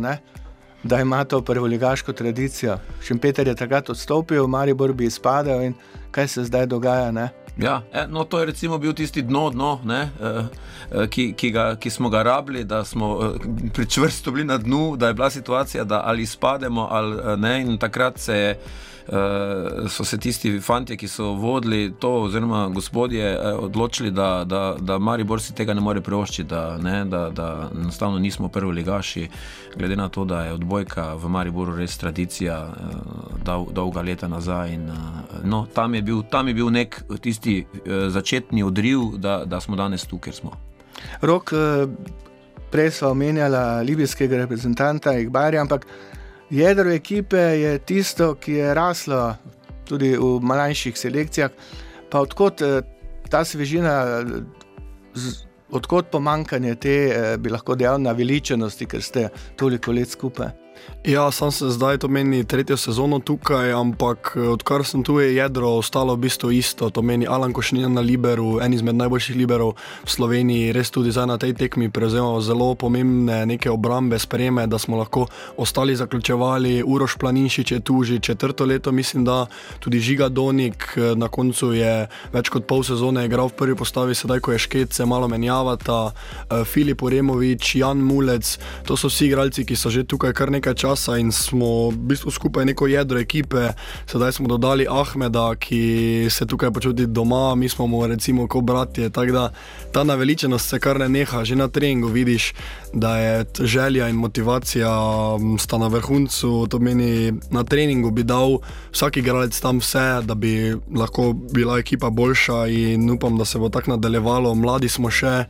da 0.84 1.00
ima 1.00 1.24
to 1.24 1.42
prvoligaško 1.42 2.14
tradicijo. 2.14 2.78
Šimpeter 3.02 3.48
je 3.48 3.56
takrat 3.56 3.90
odstopil, 3.90 4.48
Maribor 4.48 4.94
bi 4.94 5.06
izpadel 5.06 5.62
in 5.62 5.74
kaj 6.12 6.28
se 6.28 6.44
zdaj 6.44 6.66
dogaja. 6.66 7.12
Ne? 7.12 7.30
Ja, 7.58 7.82
e, 7.94 8.08
no, 8.08 8.24
to 8.24 8.40
je 8.40 8.46
recimo 8.46 8.78
bil 8.78 8.94
tisti 8.94 9.22
dno, 9.22 9.50
dno 9.50 9.80
ne, 9.86 10.10
e, 10.22 10.44
e, 10.92 11.08
ki, 11.08 11.34
ki, 11.38 11.52
ga, 11.52 11.76
ki 11.76 11.90
smo 11.90 12.10
ga 12.10 12.24
rabili, 12.24 12.64
da 12.64 12.84
smo 12.84 13.34
pričvrsto 13.74 14.32
bili 14.32 14.46
na 14.46 14.58
dnu, 14.58 14.96
da 14.98 15.08
je 15.08 15.14
bila 15.14 15.30
situacija, 15.30 15.84
da 15.84 16.02
ali 16.06 16.24
izpademo 16.24 16.88
ali 16.92 17.38
ne. 17.38 17.62
In 17.62 17.78
takrat 17.78 18.18
se 18.18 18.38
je. 18.38 18.60
Uh, 19.08 19.90
so 19.90 20.06
se 20.06 20.18
tisti 20.18 20.60
fanti, 20.60 20.96
ki 20.98 21.08
so 21.08 21.34
vodili 21.34 21.94
to, 22.00 22.10
oziroma 22.22 22.70
gospodje, 22.70 23.40
uh, 23.40 23.64
odločili, 23.64 24.12
da, 24.12 24.44
da, 24.48 24.76
da 24.80 24.98
Maribor 24.98 25.42
si 25.42 25.56
tega 25.56 25.74
ne 25.74 25.82
more 25.82 26.02
privoščiti, 26.02 26.48
da, 26.50 26.78
da, 27.06 27.30
da 27.30 27.48
enostavno 27.76 28.20
nismo 28.20 28.48
prvi 28.48 28.72
ligaši, 28.72 29.28
glede 29.76 29.96
na 29.96 30.08
to, 30.10 30.24
da 30.26 30.46
je 30.46 30.54
odbojka 30.54 31.14
v 31.20 31.30
Mariboru 31.30 31.76
res 31.76 31.98
tradicija, 31.98 32.62
uh, 32.70 33.44
dol, 33.44 33.68
dolga 33.76 34.02
leta 34.02 34.28
nazaj. 34.28 34.72
In, 34.74 34.88
no, 35.44 35.66
tam, 35.74 35.96
je 35.96 36.02
bil, 36.02 36.24
tam 36.32 36.48
je 36.48 36.54
bil 36.54 36.72
nek 36.72 37.02
tisti 37.22 37.66
začetni 38.08 38.64
odriv, 38.64 39.18
da, 39.18 39.44
da 39.46 39.60
smo 39.60 39.76
danes 39.76 40.08
tu, 40.08 40.18
kjer 40.18 40.36
smo. 40.36 40.56
Rok, 41.22 41.52
prej 42.72 42.92
smo 42.92 43.12
omenjali 43.12 43.86
libijskega 43.86 44.38
reprezentanta 44.38 45.18
Igbarja, 45.20 45.62
ampak 45.62 45.88
jedro 46.54 46.92
ekipe 46.92 47.38
je 47.38 47.80
tisto, 47.80 48.36
ki 48.36 48.54
je 48.54 48.74
raslo 48.74 49.36
tudi 49.86 50.14
v 50.18 50.40
manjših 50.42 50.98
selekcijah. 50.98 51.52
Pa 52.12 52.22
odkot 52.22 52.62
eh, 52.62 52.82
ta 53.30 53.44
svežina, 53.46 54.24
odkot 55.74 56.12
pomankanje 56.12 56.76
te, 56.76 56.98
eh, 57.10 57.38
bi 57.38 57.50
lahko 57.50 57.76
dejal, 57.76 58.02
naveličenosti, 58.02 58.86
ker 58.86 59.02
ste 59.02 59.30
toliko 59.58 59.92
let 59.92 60.14
skupaj. 60.14 60.63
Ja, 61.04 61.32
sam 61.32 61.52
se 61.52 61.70
zdaj 61.70 61.98
to 61.98 62.08
meni 62.08 62.46
tretjo 62.48 62.78
sezono 62.78 63.20
tukaj, 63.20 63.74
ampak 63.76 64.34
eh, 64.36 64.48
odkar 64.48 64.86
sem 64.86 65.04
tu, 65.04 65.20
je 65.20 65.36
jedro 65.36 65.68
ostalo 65.76 66.16
v 66.16 66.20
bistvu 66.20 66.52
isto. 66.52 66.90
To 66.90 67.02
meni 67.02 67.28
Alan 67.28 67.54
Košnja 67.54 67.90
na 67.92 68.02
Liberu, 68.02 68.62
en 68.64 68.74
izmed 68.74 68.96
najboljših 68.96 69.36
liberov 69.36 69.74
v 70.06 70.10
Sloveniji, 70.10 70.72
res 70.72 70.92
tudi 70.96 71.12
zdaj 71.12 71.28
na 71.28 71.38
tej 71.38 71.60
tekmi 71.60 71.90
prevzema 71.92 72.40
zelo 72.40 72.76
pomembne 72.80 73.44
neke 73.46 73.68
obrambe, 73.68 74.20
spreme, 74.20 74.64
da 74.68 74.80
smo 74.80 74.96
lahko 74.98 75.28
ostali 75.58 75.96
zaključevali. 75.96 76.84
Uroš 76.88 77.18
Planinšič 77.20 77.72
je 77.72 77.80
tu 77.80 78.04
že 78.04 78.20
četrto 78.20 78.66
leto, 78.66 78.92
mislim, 78.92 79.26
da 79.28 79.46
tudi 79.80 80.00
Žiga 80.00 80.30
Donik 80.30 80.96
eh, 80.96 81.16
na 81.20 81.28
koncu 81.28 81.74
je 81.74 82.08
več 82.32 82.48
kot 82.48 82.64
pol 82.64 82.80
sezone 82.84 83.26
igral 83.26 83.52
v 83.52 83.60
prvi 83.60 83.76
postavi, 83.76 84.16
sedaj 84.16 84.40
ko 84.40 84.56
je 84.56 84.60
šket 84.60 84.94
se 84.94 85.06
malo 85.06 85.28
menjavata, 85.28 86.14
eh, 86.16 86.64
Filip 86.64 87.04
Uremovič, 87.04 87.76
Jan 87.76 88.00
Mulec, 88.00 88.56
to 88.88 88.96
so 88.96 89.12
vsi 89.12 89.28
igralci, 89.28 89.68
ki 89.68 89.76
so 89.76 89.92
že 89.92 90.08
tukaj 90.08 90.32
kar 90.32 90.48
nekaj 90.48 90.73
nekaj 90.74 90.82
časa 90.82 91.18
in 91.18 91.32
smo 91.32 91.90
v 91.90 91.98
bistvu 91.98 92.32
skupaj 92.32 92.66
neko 92.66 92.88
jedro 92.88 93.20
ekipe. 93.20 93.74
Sedaj 94.08 94.32
smo 94.34 94.48
dodali 94.48 94.88
Ahmeda, 94.90 95.56
ki 95.56 96.28
se 96.30 96.46
tukaj 96.46 96.72
počuti 96.72 97.06
doma, 97.06 97.56
mi 97.56 97.70
smo 97.70 97.88
mu 97.88 98.08
recimo 98.08 98.48
kot 98.48 98.64
bratje. 98.64 99.10
Da, 99.10 99.52
ta 99.92 100.04
naveličenost 100.04 100.70
se 100.70 100.80
kar 100.80 101.00
ne 101.00 101.10
neha, 101.10 101.44
že 101.44 101.56
na 101.56 101.68
treningu 101.68 102.08
vidiš, 102.08 102.54
da 102.94 103.18
je 103.18 103.46
želja 103.60 104.10
in 104.10 104.16
motivacija 104.16 104.90
sta 105.60 105.78
na 105.78 105.88
vrhuncu. 105.88 106.68
To 106.70 106.80
meni 106.80 107.34
na 107.52 107.64
treningu 107.64 108.12
bi 108.12 108.24
dal 108.24 108.60
vsak 108.92 109.18
igralec 109.18 109.60
tam 109.60 109.80
vse, 109.80 110.22
da 110.26 110.36
bi 110.36 110.76
lahko 110.96 111.34
bila 111.34 111.78
ekipa 111.80 112.10
boljša 112.10 112.68
in 112.68 113.10
upam, 113.10 113.38
da 113.38 113.46
se 113.46 113.60
bo 113.60 113.70
tako 113.70 113.92
nadaljevalo. 113.92 114.56
Mladi 114.56 114.90
smo 114.90 115.10
še. 115.10 115.46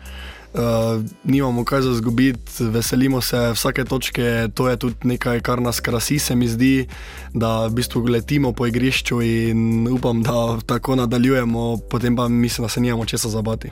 Uh, 0.53 1.03
nimamo 1.24 1.65
kaj 1.65 1.81
za 1.81 1.93
zgubiti, 1.93 2.63
veselimo 2.63 3.22
se 3.22 3.38
vsake 3.53 3.83
točke, 3.83 4.48
to 4.53 4.69
je 4.69 4.77
tudi 4.77 4.95
nekaj, 5.03 5.39
kar 5.39 5.62
nas 5.62 5.79
krasi, 5.79 6.19
se 6.19 6.36
mi 6.36 6.48
zdi, 6.48 6.88
da 7.33 7.65
v 7.65 7.72
bistvu 7.74 8.03
letimo 8.05 8.51
po 8.51 8.67
igrišču 8.67 9.22
in 9.22 9.88
upam, 9.88 10.22
da 10.24 10.60
tako 10.65 10.95
nadaljujemo, 10.95 11.77
potem 11.89 12.15
pa 12.15 12.27
mislim, 12.27 12.65
da 12.65 12.69
se 12.69 12.81
nimamo 12.81 13.05
česa 13.05 13.29
zabati. 13.29 13.72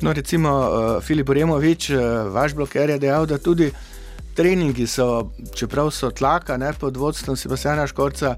No, 0.00 0.12
recimo, 0.12 0.50
uh, 0.50 1.02
Filip 1.02 1.28
Removič, 1.28 1.90
uh, 1.90 1.98
vaš 2.32 2.54
bloker 2.54 2.90
je 2.90 2.98
dejal, 2.98 3.26
da 3.26 3.38
tudi 3.38 3.70
treningi 4.34 4.86
so, 4.86 5.30
čeprav 5.54 5.90
so 5.90 6.10
tlaka, 6.10 6.56
ne, 6.56 6.72
pod 6.72 6.96
vodstvom 6.96 7.36
Sebastiana 7.36 7.86
Škorca, 7.86 8.34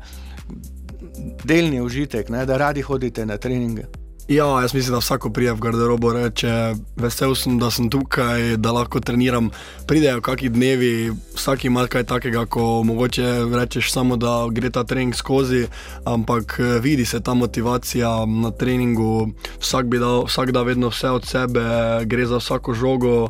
delni 1.45 1.81
užitek, 1.81 2.29
ne, 2.29 2.47
da 2.47 2.57
radi 2.57 2.83
hodite 2.83 3.27
na 3.27 3.37
treninge. 3.37 4.02
Ja, 4.33 4.61
jaz 4.61 4.75
mislim, 4.75 4.93
da 4.93 4.99
vsako 4.99 5.31
prije 5.31 5.53
v 5.53 5.59
garderobo 5.61 6.13
reče: 6.13 6.75
Vesel 6.97 7.35
sem, 7.35 7.59
da 7.59 7.71
sem 7.71 7.91
tukaj, 7.91 8.57
da 8.57 8.73
lahko 8.73 9.01
treniram. 9.01 9.51
Pridejo 9.87 10.21
kakšni 10.25 10.49
dnevi, 10.49 11.13
vsak 11.35 11.65
ima 11.65 11.85
kaj 11.87 12.05
takega, 12.05 12.47
ko 12.47 12.83
mogoče 12.83 13.27
rečeš 13.55 13.93
samo, 13.93 14.17
da 14.17 14.47
gre 14.51 14.71
ta 14.71 14.85
trening 14.85 15.15
skozi, 15.15 15.67
ampak 16.05 16.57
vidi 16.81 17.05
se 17.05 17.21
ta 17.21 17.35
motivacija 17.35 18.25
na 18.27 18.51
treningu, 18.51 19.29
vsak, 19.61 19.87
dal, 19.87 20.25
vsak 20.25 20.53
da 20.53 20.63
vedno 20.63 20.89
vse 20.89 21.11
od 21.11 21.27
sebe, 21.27 21.61
gre 22.05 22.27
za 22.27 22.41
vsako 22.41 22.75
žogo. 22.75 23.29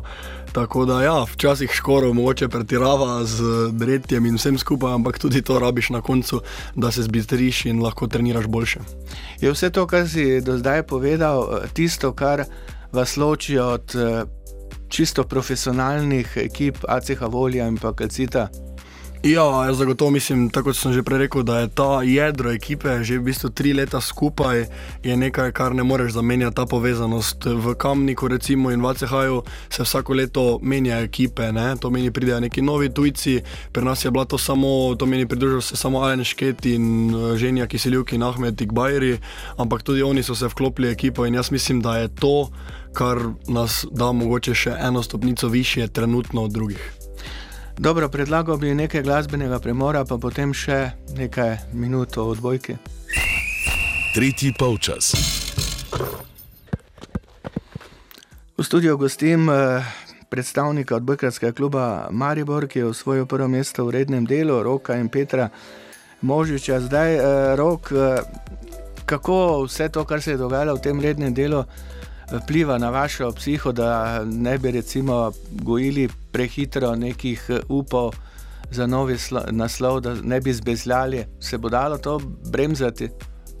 Tako 0.53 0.85
da, 0.85 1.03
ja, 1.03 1.23
včasih 1.23 1.71
škoro 1.73 2.13
mogoče 2.13 2.47
pretirava 2.47 3.25
z 3.25 3.43
dretjem 3.71 4.25
in 4.25 4.35
vsem 4.37 4.57
skupaj, 4.57 4.93
ampak 4.93 5.17
tudi 5.19 5.41
to 5.41 5.57
rabiš 5.59 5.89
na 5.89 6.01
koncu, 6.01 6.41
da 6.75 6.91
se 6.91 7.03
zbistriš 7.03 7.65
in 7.65 7.81
lahko 7.81 8.07
treniraš 8.07 8.45
boljše. 8.47 8.79
Je 9.41 9.51
vse 9.51 9.69
to, 9.69 9.87
kar 9.87 10.05
si 10.09 10.41
do 10.41 10.57
zdaj 10.57 10.83
povedal, 10.93 11.65
tisto, 11.73 12.13
kar 12.13 12.45
vas 12.93 13.17
loči 13.17 13.57
od 13.57 13.95
čisto 14.93 15.23
profesionalnih 15.25 16.37
ekip 16.37 16.85
ACH 16.85 17.25
Volja 17.33 17.65
in 17.65 17.81
pa 17.81 17.95
Kalcita? 17.97 18.47
Ja, 19.23 19.65
jaz 19.65 19.77
zagotovo 19.77 20.11
mislim, 20.11 20.49
tako 20.49 20.63
kot 20.63 20.75
sem 20.75 20.93
že 20.93 21.03
prej 21.03 21.17
rekel, 21.17 21.43
da 21.43 21.59
je 21.59 21.67
ta 21.67 22.01
jedro 22.03 22.51
ekipe 22.51 23.03
že 23.03 23.17
v 23.17 23.23
bistvu 23.23 23.49
tri 23.49 23.73
leta 23.73 24.01
skupaj, 24.01 24.65
je 25.03 25.15
nekaj, 25.17 25.51
kar 25.55 25.75
ne 25.75 25.83
moreš 25.83 26.11
zamenjati, 26.13 26.55
ta 26.55 26.65
povezanost. 26.65 27.45
V 27.45 27.75
Kamniku 27.75 28.27
recimo 28.27 28.71
in 28.71 28.81
v 28.81 28.89
ACH-ju 28.91 29.43
se 29.69 29.83
vsako 29.83 30.13
leto 30.13 30.59
menja 30.61 30.99
ekipe, 30.99 31.51
ne? 31.51 31.75
to 31.79 31.89
meni 31.89 32.11
pridejo 32.11 32.39
neki 32.39 32.61
novi 32.61 32.89
tujci, 32.89 33.39
pri 33.71 33.85
nas 33.85 34.05
je 34.05 34.11
bilo 34.11 34.25
to 34.25 34.37
samo, 34.37 34.95
to 34.95 35.05
meni 35.05 35.25
pridružil 35.25 35.61
se 35.61 35.75
samo 35.75 36.03
Alen 36.03 36.23
Šket 36.23 36.65
in 36.65 37.15
eh, 37.15 37.37
Ženja 37.37 37.67
Kiseljuki 37.67 38.15
in 38.15 38.23
Ahmed 38.23 38.57
Tikbajri, 38.57 39.19
ampak 39.57 39.83
tudi 39.83 40.03
oni 40.03 40.23
so 40.23 40.35
se 40.35 40.47
vklopili 40.47 40.91
ekipo 40.91 41.25
in 41.25 41.35
jaz 41.35 41.51
mislim, 41.51 41.79
da 41.81 41.97
je 41.97 42.07
to, 42.07 42.51
kar 42.93 43.23
nas 43.47 43.85
da 43.91 44.11
mogoče 44.11 44.53
še 44.53 44.75
eno 44.79 45.03
stopnico 45.03 45.47
više 45.47 45.87
trenutno 45.87 46.43
od 46.43 46.51
drugih. 46.51 47.02
Dobro, 47.77 48.09
predlagal 48.09 48.57
bi 48.57 48.75
nekaj 48.75 49.01
glasbenega 49.01 49.57
premora, 49.59 50.03
pa 50.05 50.17
potem 50.21 50.53
še 50.53 50.91
nekaj 51.17 51.57
minut 51.73 52.17
o 52.21 52.27
odbojki. 52.29 52.75
Tretji 54.13 54.53
polčas. 54.59 55.09
V 58.57 58.61
studiu 58.61 58.93
gostim 58.97 59.49
eh, 59.49 59.81
predstavnika 60.29 60.95
odbojkarskega 61.01 61.51
kluba 61.57 62.07
Maribor, 62.11 62.67
ki 62.69 62.79
je 62.79 62.91
osvojil 62.91 63.25
prvo 63.25 63.47
mesto 63.49 63.87
v 63.89 63.97
rednem 63.97 64.29
delu, 64.29 64.61
Roka 64.63 64.93
in 64.93 65.09
Petra 65.09 65.49
Možiča. 66.21 66.77
Zdaj, 66.79 67.15
eh, 67.15 67.55
Rok, 67.57 67.89
eh, 67.91 68.21
kako 69.05 69.65
vse 69.65 69.89
to, 69.89 70.05
kar 70.05 70.21
se 70.21 70.37
je 70.37 70.37
dogajalo 70.37 70.77
v 70.77 70.81
tem 70.85 71.01
rednem 71.01 71.33
delu, 71.33 71.65
vpliva 72.41 72.77
na 72.77 72.89
vašo 72.89 73.31
psiho, 73.31 73.71
da 73.71 74.23
ne 74.25 74.57
bi 74.57 74.71
recimo 74.71 75.31
gojili 75.51 76.09
prehitro 76.31 76.95
nekih 76.95 77.45
eh, 77.49 77.59
upov 77.69 78.15
za 78.71 78.87
novi 78.87 79.17
naslov, 79.51 79.99
da 79.99 80.15
ne 80.23 80.41
bi 80.41 80.53
zbezljali, 80.53 81.25
se 81.39 81.57
bo 81.57 81.69
dalo 81.69 81.97
to 81.97 82.19
bremzati. 82.51 83.09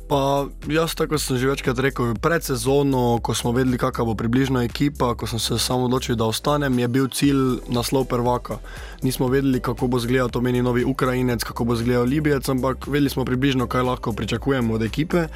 Pa 0.07 0.45
jaz, 0.67 0.95
tako 0.99 1.15
sem 1.17 1.37
že 1.39 1.47
večkrat 1.47 1.79
rekel, 1.79 2.11
pred 2.19 2.43
sezono, 2.43 3.23
ko 3.23 3.31
smo 3.31 3.55
vedeli, 3.55 3.79
kakšna 3.79 4.03
bo 4.03 4.15
približna 4.19 4.63
ekipa, 4.67 5.15
ko 5.15 5.27
sem 5.27 5.39
se 5.39 5.55
samo 5.55 5.87
odločil, 5.87 6.19
da 6.19 6.27
ostanem, 6.27 6.75
je 6.79 6.87
bil 6.87 7.07
cilj 7.07 7.63
naslov 7.71 8.11
prvaka. 8.11 8.59
Nismo 8.99 9.31
vedeli, 9.31 9.63
kako 9.63 9.87
bo 9.87 9.97
izgledal 9.97 10.27
to 10.29 10.41
meni 10.43 10.61
novi 10.61 10.83
Ukrajinec, 10.83 11.43
kako 11.43 11.63
bo 11.63 11.73
izgledal 11.73 12.03
Libijec, 12.03 12.49
ampak 12.49 12.87
vedeli 12.87 13.09
smo 13.09 13.23
približno, 13.25 13.67
kaj 13.67 13.81
lahko 13.81 14.11
pričakujemo 14.11 14.73
od 14.73 14.83
ekipe. 14.83 15.17
E, 15.17 15.29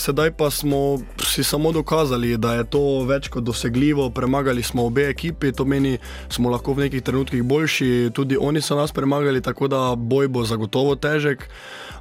sedaj 0.00 0.32
pa 0.32 0.50
smo 0.50 0.98
si 1.20 1.44
samo 1.44 1.72
dokazali, 1.72 2.36
da 2.36 2.54
je 2.54 2.64
to 2.64 3.04
več 3.04 3.28
kot 3.28 3.44
dosegljivo, 3.44 4.10
premagali 4.10 4.62
smo 4.62 4.86
obe 4.86 5.08
ekipi, 5.12 5.52
to 5.52 5.64
meni 5.64 5.98
smo 6.28 6.48
lahko 6.50 6.72
v 6.72 6.88
nekih 6.88 7.02
trenutkih 7.04 7.42
boljši, 7.44 8.10
tudi 8.16 8.40
oni 8.40 8.64
so 8.64 8.76
nas 8.80 8.92
premagali, 8.92 9.44
tako 9.44 9.68
da 9.68 9.92
boj 9.96 10.28
bo 10.28 10.44
zagotovo 10.44 10.96
težek 10.96 11.48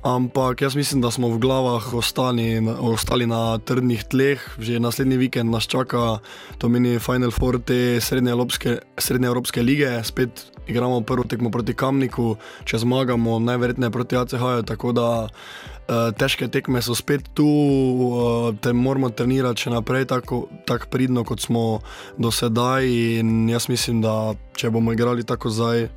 ampak 0.04 0.62
jaz 0.62 0.76
mislim, 0.76 1.02
da 1.02 1.12
smo 1.12 1.28
v 1.28 1.40
glavah 1.40 1.83
ostali, 1.94 2.60
ostali 2.80 3.28
na 3.28 3.58
trdnih 3.60 4.04
tleh. 4.08 4.40
Že 4.60 4.80
naslednji 4.80 5.18
vikend 5.18 5.52
nas 5.52 5.68
čaka, 5.68 6.20
to 6.58 6.70
meni 6.70 7.00
Final 7.00 7.32
Four 7.32 7.60
te 7.60 8.00
srednje 8.02 8.32
evropske, 8.32 9.62
lige, 9.62 10.00
spet 10.04 10.54
igramo 10.68 11.02
prvo 11.02 11.24
tekmo 11.24 11.52
proti 11.52 11.74
Kamniku, 11.74 12.36
če 12.66 12.80
zmagamo, 12.84 13.40
najverjetneje 13.44 13.92
proti 13.92 14.16
ACH-ju. 14.16 14.64
Tako 14.68 14.92
da 14.96 15.08
uh, 15.28 16.12
težke 16.18 16.48
tekme 16.48 16.82
so 16.82 16.96
spet 16.96 17.30
tu, 17.36 17.48
uh, 17.48 18.50
te 18.62 18.74
moramo 18.74 19.12
trenirati 19.12 19.68
še 19.68 19.74
naprej 19.76 20.08
tako, 20.12 20.48
tako 20.68 20.92
pridno, 20.94 21.26
kot 21.28 21.44
smo 21.44 21.82
do 22.18 22.32
sedaj. 22.32 22.88
In 23.20 23.50
jaz 23.52 23.70
mislim, 23.72 24.04
da 24.04 24.36
če 24.56 24.72
bomo 24.74 24.96
igrali 24.96 25.26
tako 25.28 25.52
zdaj, 25.52 25.90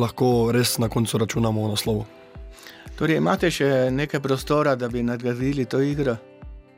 lahko 0.00 0.50
res 0.54 0.78
na 0.82 0.90
koncu 0.90 1.20
računamo 1.20 1.68
na 1.70 1.78
slovo. 1.78 2.08
Torej, 3.00 3.16
imate 3.16 3.48
še 3.48 3.88
nekaj 3.96 4.20
prostora, 4.20 4.74
da 4.76 4.88
bi 4.92 5.00
nadgradili 5.00 5.64
to 5.64 5.78
igro? 5.80 6.18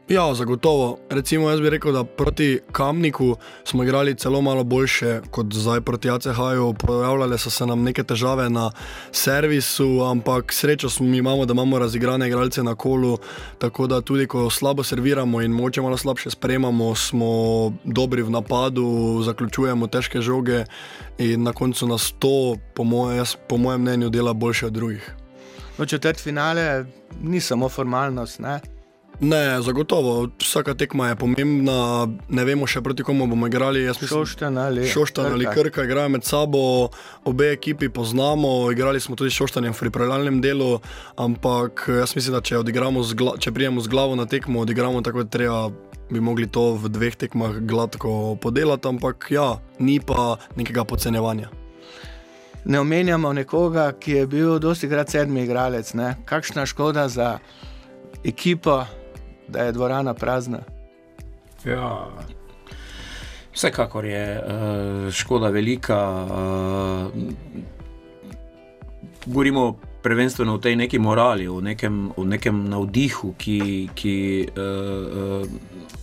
Ja, 0.09 0.29
zagotovo. 0.35 0.99
Recimo, 1.11 1.49
jaz 1.51 1.61
bi 1.61 1.71
rekel, 1.71 1.91
da 1.97 2.05
proti 2.05 2.61
Kamniku 2.73 3.33
smo 3.65 3.83
igrali 3.83 4.15
celo 4.15 4.41
malo 4.41 4.63
boljše 4.65 5.17
kot 5.31 5.51
zdaj 5.51 5.81
proti 5.81 6.11
ACH-ju. 6.11 6.75
Pojavljale 6.79 7.39
so 7.39 7.51
se 7.51 7.67
nam 7.67 7.83
neke 7.83 8.05
težave 8.07 8.47
na 8.51 8.69
servisu, 9.11 10.05
ampak 10.07 10.53
srečo 10.53 10.91
smo 10.91 11.07
mi 11.07 11.19
imamo, 11.19 11.47
da 11.47 11.57
imamo 11.57 11.79
razigrane 11.79 12.29
igralce 12.29 12.63
na 12.63 12.75
kolu. 12.75 13.17
Tako 13.59 13.87
da 13.87 14.01
tudi, 14.01 14.27
ko 14.27 14.51
slabo 14.51 14.85
serviramo 14.85 15.43
in 15.43 15.51
moče 15.51 15.83
malo 15.83 15.97
slabše 15.97 16.31
spremamo, 16.31 16.95
smo 16.95 17.33
dobri 17.85 18.23
v 18.23 18.31
napadu, 18.31 19.23
zaključujemo 19.25 19.87
težke 19.87 20.21
žoge 20.21 20.65
in 21.19 21.43
na 21.43 21.53
koncu 21.53 21.87
nas 21.87 22.13
to, 22.19 22.55
po, 22.75 22.85
moje, 22.85 23.17
jaz, 23.17 23.35
po 23.49 23.57
mojem 23.57 23.83
mnenju, 23.83 24.11
dela 24.11 24.33
boljše 24.33 24.67
od 24.67 24.73
drugih. 24.73 25.22
No, 25.83 25.87
četrt 25.87 26.21
finale 26.21 26.85
ni 27.23 27.41
samo 27.41 27.69
formalnost. 27.69 28.39
Ne? 28.39 28.61
Ne, 29.21 29.63
zagotovo. 29.63 30.29
Vsaka 30.39 30.75
tekma 30.75 31.09
je 31.09 31.17
pomembna. 31.17 32.07
Ne 32.29 32.45
vemo 32.45 32.67
še 32.71 32.79
proti 32.87 33.03
komu 33.03 33.27
bomo 33.27 33.49
igrali. 33.51 33.83
Šoštan 33.91 34.59
ali 34.59 34.87
Šoštan 34.87 35.33
ali 35.33 35.49
Krka 35.51 35.83
igrajo 35.83 36.13
med 36.15 36.23
sabo. 36.25 36.61
Obe 37.25 37.49
ekipi 37.51 37.89
poznamo, 37.89 38.71
igrali 38.71 39.01
smo 39.01 39.19
tudi 39.19 39.35
Šoštan 39.35 39.67
v 39.67 39.75
pripravljalnem 39.81 40.39
delu. 40.41 40.79
Ampak 41.17 41.89
jaz 41.99 42.15
mislim, 42.15 42.37
da 42.39 42.43
če, 42.47 42.63
če 43.43 43.53
prijemo 43.53 43.83
z 43.83 43.91
glavo 43.91 44.15
na 44.15 44.29
tekmo, 44.31 44.63
odigramo 44.63 45.03
tako, 45.03 45.27
da 45.27 45.35
treba. 45.39 45.65
Bi 46.13 46.21
mogli 46.21 46.47
to 46.47 46.77
v 46.77 46.93
dveh 46.93 47.17
tekmah 47.17 47.59
gladko 47.67 48.37
podelati, 48.37 48.87
ampak 48.87 49.33
ja, 49.35 49.49
ni 49.81 49.97
pa 49.99 50.37
nekega 50.61 50.85
podcenjevanja 50.85 51.62
ne 52.65 52.81
omenjamo 52.81 53.33
nekoga, 53.33 53.93
ki 53.93 54.13
je 54.13 54.27
bil 54.27 54.59
dosti 54.59 54.89
krat 54.89 55.11
sedmi 55.11 55.43
igralec. 55.43 55.95
Ne? 55.95 56.17
Kakšna 56.25 56.67
škoda 56.67 57.09
za 57.09 57.39
ekipo, 58.25 58.85
da 59.49 59.67
je 59.67 59.73
dvorana 59.73 60.15
prazna? 60.15 60.63
Ja. 61.65 62.09
Vsekakor 63.53 64.05
je 64.05 64.27
uh, 64.41 65.11
škoda 65.13 65.49
velika. 65.49 65.99
Uh, 66.25 67.13
govorimo 69.27 69.77
prvenstveno 70.03 70.55
o 70.55 70.59
tej 70.59 70.77
neki 70.77 70.99
morali, 70.99 71.49
o 71.49 71.61
nekem, 71.61 72.11
o 72.17 72.25
nekem 72.25 72.65
navdihu, 72.69 73.35
ki. 73.39 73.89
ki 73.95 74.49
uh, 74.57 75.43
uh, 75.43 76.02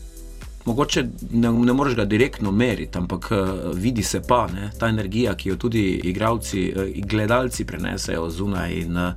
mogoče 0.69 1.03
ne, 1.31 1.51
ne 1.51 1.73
moreš 1.73 1.95
ga 1.97 2.05
direktno 2.05 2.51
meriti, 2.51 2.97
ampak 2.97 3.29
uh, 3.31 3.37
vidi 3.73 4.03
se 4.03 4.21
pa 4.21 4.45
ne, 4.53 4.71
ta 4.79 4.87
energija, 4.87 5.35
ki 5.35 5.49
jo 5.49 5.59
tudi 5.59 5.85
igravci 6.13 6.65
uh, 6.71 6.89
gledalci 7.09 7.65
prenesejo 7.65 8.29
zunaj 8.29 8.73
in 8.83 8.97
uh, 8.97 9.13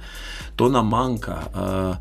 to 0.56 0.68
nam 0.72 0.88
manjka. 0.88 1.40
Uh, 1.54 1.96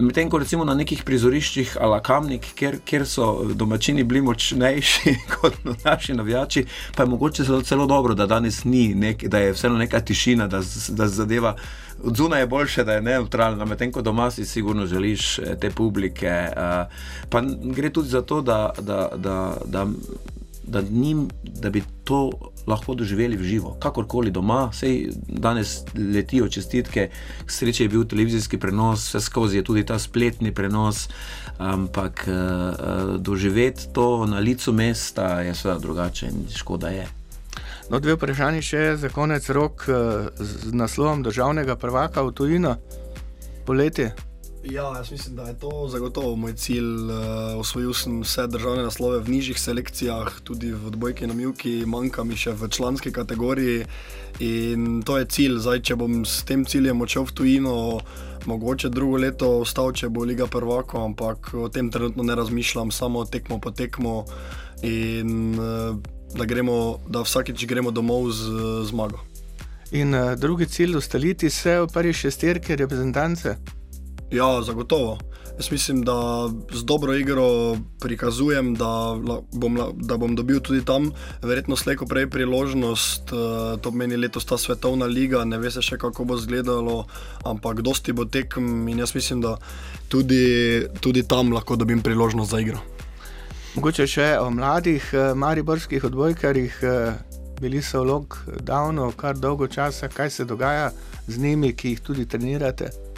Medtem 0.00 0.30
ko 0.30 0.38
recimo 0.38 0.64
na 0.64 0.74
nekih 0.74 1.02
prizoriščih, 1.04 1.76
ala 1.80 2.00
kamnik, 2.00 2.46
kjer, 2.56 2.78
kjer 2.84 3.04
so 3.06 3.26
domačini 3.54 4.04
bili 4.04 4.22
močnejši 4.24 5.14
kot 5.34 5.58
naši 5.84 6.16
navijači, 6.16 6.64
pa 6.96 7.02
je 7.02 7.08
mogoče 7.08 7.44
zelo, 7.44 7.60
zelo 7.60 7.86
dobro, 7.86 8.14
da 8.14 8.26
danes 8.26 8.64
ni, 8.64 8.94
nek, 8.94 9.24
da 9.28 9.38
je 9.38 9.52
vseeno 9.52 9.78
neka 9.78 10.00
tišina, 10.00 10.46
da, 10.48 10.62
da 10.88 11.08
zadeva 11.08 11.56
od 12.04 12.16
zunaj 12.16 12.40
je 12.40 12.46
boljše, 12.46 12.84
da 12.84 12.92
je 12.92 13.02
neutralna, 13.02 13.64
medtem 13.64 13.92
ko 13.92 14.02
doma 14.02 14.30
si 14.30 14.44
sigurno 14.44 14.86
želiš 14.86 15.38
eh, 15.38 15.56
te 15.60 15.70
publike. 15.70 16.32
Uh, 16.56 16.92
pa 17.28 17.42
gre 17.62 17.90
tudi 17.90 18.08
za 18.08 18.22
to, 18.22 18.40
da, 18.42 18.70
da, 18.80 19.08
da, 19.16 19.56
da, 19.64 19.86
da, 20.70 20.82
njim, 20.82 21.28
da 21.42 21.70
bi 21.70 21.82
to 22.04 22.30
lahko 22.66 22.94
doživeli 22.94 23.36
v 23.36 23.42
živo, 23.42 23.76
kakorkoli 23.82 24.30
doma. 24.30 24.70
Sej 24.72 25.10
danes 25.26 25.80
letijo 25.94 26.48
čestitke, 26.48 27.08
sreče 27.46 27.84
je 27.84 27.88
bil 27.88 28.04
televizijski 28.04 28.58
prenos, 28.58 29.08
vse 29.08 29.20
skozi 29.20 29.60
je 29.60 29.64
tudi 29.64 29.84
ta 29.86 29.98
spletni 29.98 30.54
prenos, 30.54 31.08
ampak 31.58 32.26
uh, 32.28 33.16
doživeti 33.18 33.92
to 33.92 34.26
na 34.26 34.38
licu 34.38 34.72
mesta 34.72 35.40
je 35.40 35.54
seveda 35.54 35.80
drugače 35.80 36.26
in 36.26 36.46
škoda 36.56 36.88
je. 36.88 37.08
No, 37.90 37.98
dve 37.98 38.14
vprašanje 38.14 38.62
še 38.62 38.80
za 39.02 39.08
konec 39.10 39.48
rok 39.50 39.82
eh, 39.88 39.94
z 40.38 40.70
naslovom 40.72 41.24
državnega 41.26 41.74
prvaka 41.76 42.22
v 42.22 42.32
tujino 42.38 42.76
poleti. 43.66 44.06
Ja, 44.64 44.92
jaz 44.96 45.10
mislim, 45.10 45.36
da 45.36 45.42
je 45.42 45.58
to 45.58 45.88
zagotovo 45.88 46.36
moj 46.36 46.52
cilj. 46.52 46.84
Uh, 46.84 47.60
osvojil 47.60 47.94
sem 47.94 48.20
vse 48.20 48.46
državne 48.46 48.82
naslove 48.82 49.18
v 49.18 49.28
nižjih 49.28 49.60
selekcijah, 49.60 50.40
tudi 50.44 50.72
v 50.72 50.86
odbojki 50.86 51.26
na 51.26 51.34
Mjuki, 51.34 51.84
manjka 51.86 52.24
mi 52.24 52.36
še 52.36 52.52
v 52.52 52.68
članski 52.68 53.12
kategoriji. 53.12 53.86
In 54.40 55.00
to 55.06 55.16
je 55.18 55.24
cilj. 55.24 55.56
Zdaj, 55.64 55.80
če 55.80 55.96
bom 55.96 56.20
s 56.28 56.44
tem 56.44 56.66
ciljem 56.68 57.00
odšel 57.00 57.24
v 57.24 57.34
tujino, 57.40 57.74
mogoče 58.46 58.92
drugo 58.92 59.16
leto 59.24 59.48
ostal, 59.64 59.94
če 59.96 60.12
bo 60.12 60.28
Liga 60.28 60.46
prvaka, 60.46 61.00
ampak 61.08 61.54
o 61.56 61.68
tem 61.72 61.88
trenutno 61.90 62.22
ne 62.22 62.36
razmišljam, 62.36 62.92
samo 62.92 63.24
tekmo 63.24 63.60
po 63.64 63.72
tekmo. 63.72 64.24
In, 64.84 65.56
uh, 65.56 65.96
da, 66.36 66.44
gremo, 66.44 67.00
da 67.08 67.24
vsakeč 67.24 67.64
gremo 67.64 67.90
domov 67.90 68.28
z 68.36 68.84
zmago. 68.92 69.24
In 69.96 70.14
uh, 70.14 70.36
drugi 70.36 70.68
cilj, 70.68 71.00
ustaliti 71.00 71.50
se 71.50 71.80
v 71.80 71.92
prvi 71.92 72.12
šesterki 72.12 72.76
reprezentance? 72.76 73.79
Ja, 74.30 74.62
zagotovo. 74.62 75.18
Jaz 75.58 75.70
mislim, 75.70 76.02
da 76.02 76.48
z 76.72 76.84
dobro 76.84 77.14
igro 77.14 77.76
prikazujem, 78.00 78.74
da 78.74 79.16
bom, 79.52 79.78
da 79.94 80.16
bom 80.16 80.36
dobil 80.36 80.60
tudi 80.60 80.84
tam, 80.84 81.10
verjetno 81.42 81.76
slejko 81.76 82.06
prej 82.06 82.30
priložnost. 82.30 83.32
Eh, 83.32 83.76
to 83.82 83.90
meni 83.90 84.16
letos 84.16 84.44
ta 84.44 84.58
svetovna 84.58 85.06
liga, 85.06 85.44
ne 85.44 85.58
ve 85.58 85.70
se 85.70 85.82
še 85.82 85.98
kako 85.98 86.24
bo 86.24 86.38
izgledalo, 86.38 87.04
ampak 87.44 87.82
dosti 87.82 88.12
bo 88.12 88.24
tekem 88.24 88.88
in 88.88 88.98
jaz 88.98 89.14
mislim, 89.14 89.40
da 89.40 89.56
tudi, 90.08 90.86
tudi 91.00 91.26
tam 91.28 91.52
lahko 91.52 91.76
dobim 91.76 92.00
priložnost 92.02 92.50
za 92.50 92.60
igro. 92.60 92.80
Mogoče 93.74 94.06
še 94.06 94.30
o 94.40 94.48
mladih 94.50 95.10
eh, 95.12 95.34
mariborskih 95.34 96.04
odbojkarjih. 96.04 96.80
Eh, 96.82 97.12
bili 97.60 97.82
so 97.82 98.00
v 98.00 98.08
lockdownu 98.08 99.12
kar 99.20 99.36
dolgo 99.36 99.68
časa, 99.68 100.08
kaj 100.08 100.30
se 100.30 100.44
dogaja 100.44 100.90
z 101.28 101.38
njimi, 101.38 101.74
ki 101.76 101.88
jih 101.88 102.00
tudi 102.00 102.24
trenirate. 102.26 103.09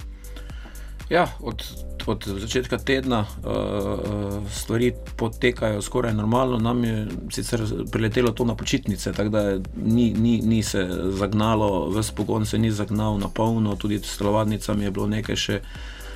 Ja, 1.12 1.28
od, 1.40 1.64
od 2.06 2.24
začetka 2.26 2.78
tedna 2.78 3.20
uh, 3.44 4.50
stvari 4.50 4.92
potekajo 5.16 5.82
skoraj 5.82 6.14
normalno. 6.14 6.58
Nam 6.58 6.84
je 6.84 7.06
sicer 7.30 7.60
priletelo 7.92 8.32
to 8.32 8.44
na 8.44 8.54
počitnice, 8.54 9.12
tako 9.12 9.28
da 9.28 9.58
ni, 9.84 10.14
ni, 10.14 10.40
ni 10.44 10.62
se 10.62 10.88
zagnalo, 11.18 11.90
vse 11.90 12.12
pogon 12.16 12.46
se 12.46 12.58
ni 12.58 12.70
zagnal 12.70 13.18
na 13.18 13.28
polno, 13.28 13.76
tudi 13.76 13.98
s 13.98 14.16
telovadnicami 14.18 14.84
je 14.84 14.90
bilo 14.90 15.06
nekaj 15.06 15.36
še 15.36 15.60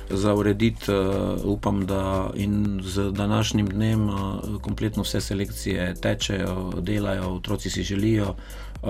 za 0.09 0.33
urediti. 0.33 0.91
Uh, 0.91 1.45
upam, 1.45 1.85
da 1.85 2.29
in 2.35 2.81
z 2.83 3.11
današnjim 3.11 3.67
dnem 3.67 4.09
uh, 4.09 4.15
kompletno 4.61 5.03
vse 5.03 5.21
selekcije 5.21 5.95
tečejo, 5.95 6.71
delajo, 6.81 7.33
otroci 7.35 7.69
si 7.69 7.83
želijo. 7.83 8.35
Uh, 8.83 8.89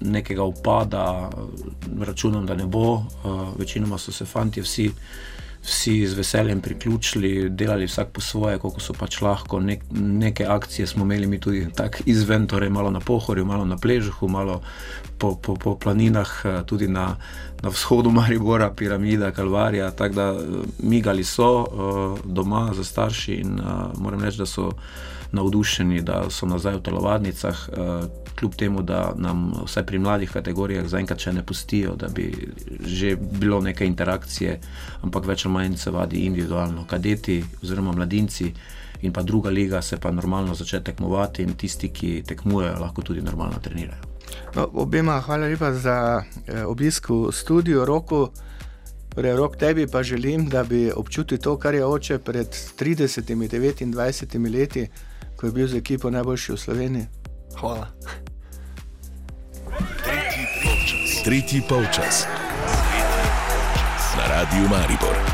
nekega 0.00 0.42
upada, 0.42 1.30
računam, 2.00 2.46
da 2.46 2.54
ne 2.54 2.66
bo. 2.66 2.92
Uh, 2.92 3.02
večinoma 3.58 3.98
so 3.98 4.12
se 4.12 4.24
fanti 4.24 4.60
vsi 4.60 4.90
vsi 5.62 6.06
z 6.06 6.14
veseljem 6.14 6.60
priključili, 6.60 7.50
delali 7.50 7.86
vsak 7.86 8.08
po 8.12 8.20
svoje, 8.20 8.58
kako 8.58 8.80
so 8.80 8.92
pač 8.92 9.20
lahko. 9.20 9.60
Nek, 9.60 9.82
neke 9.92 10.46
akcije 10.46 10.86
smo 10.86 11.04
imeli 11.04 11.26
mi 11.26 11.40
tudi 11.40 11.66
izven, 12.06 12.46
torej 12.46 12.70
malo 12.70 12.90
na 12.90 13.00
Pohorju, 13.00 13.44
malo 13.44 13.64
na 13.64 13.76
Pležuhu, 13.76 14.28
malo 14.28 14.60
po, 15.18 15.36
po, 15.36 15.54
po 15.54 15.76
planinah, 15.76 16.42
eh, 16.44 16.62
tudi 16.66 16.88
na, 16.88 17.16
na 17.62 17.68
vzhodu 17.68 18.10
Maribora, 18.10 18.70
piramida, 18.70 19.30
Kalvarija. 19.30 19.90
Tako 19.90 20.14
da 20.14 20.30
eh, 20.32 20.36
migali 20.78 21.24
so 21.24 21.50
uh, 21.60 22.18
doma 22.24 22.70
za 22.74 22.84
starši 22.84 23.34
in 23.34 23.60
moram 23.98 24.24
reči, 24.24 24.38
da 24.38 24.46
so 24.46 24.70
navdušeni, 25.32 26.02
da 26.02 26.24
so 26.30 26.46
nazaj 26.46 26.76
v 26.78 26.82
telovadnicah, 26.82 27.68
uh, 27.68 28.04
kljub 28.38 28.54
temu, 28.54 28.82
da 28.82 29.12
nam 29.16 29.52
vsaj 29.64 29.86
pri 29.86 29.98
mladih 29.98 30.30
kategorijah 30.32 30.86
zaenkrat 30.88 31.20
še 31.20 31.32
ne 31.32 31.42
pustijo, 31.46 31.94
da 31.96 32.08
bi 32.08 32.30
že 32.86 33.16
bilo 33.16 33.60
neke 33.60 33.86
interakcije, 33.86 34.58
ampak 35.02 35.26
več 35.26 35.44
ali 35.46 35.54
manj 35.54 35.76
se 35.76 35.90
vadi 35.90 36.24
individualno. 36.26 36.86
Kadeti 36.88 37.42
oziroma 37.62 37.92
mladinci 37.92 38.52
in 39.02 39.12
pa 39.12 39.22
druga 39.22 39.50
liga 39.50 39.82
se 39.82 39.96
pa 39.96 40.10
normalno 40.10 40.54
začne 40.54 40.82
tekmovati 40.84 41.42
in 41.42 41.54
tisti, 41.54 41.88
ki 41.88 42.22
tekmujejo, 42.26 42.78
lahko 42.80 43.02
tudi 43.02 43.22
normalno 43.22 43.60
trenirajo. 43.62 44.08
No, 44.54 44.68
obema 44.82 45.20
hvala 45.20 45.46
lepa 45.46 45.72
za 45.72 46.22
eh, 46.46 46.64
obisk 46.64 47.10
v 47.10 47.32
studiu 47.32 47.84
Roku. 47.84 48.28
Torej, 49.10 49.36
rok 49.36 49.56
tebi 49.56 49.86
pa 49.90 50.02
želim, 50.02 50.48
da 50.48 50.64
bi 50.64 50.90
občutil 50.96 51.38
to, 51.38 51.56
kar 51.58 51.74
je 51.74 51.84
oče 51.84 52.18
pred 52.18 52.46
30, 52.78 53.34
29 53.34 54.52
leti, 54.52 54.88
ko 55.40 55.46
je 55.46 55.52
bil 55.52 55.68
z 55.68 55.80
ekipo 55.80 56.10
najboljši 56.10 56.52
v 56.52 56.56
Sloveniji. 56.56 57.06
Hvala. 57.60 57.88
Tretji 61.24 61.62
polčas. 61.68 62.26
Na 64.16 64.24
radiju 64.28 64.68
Maribor. 64.68 65.29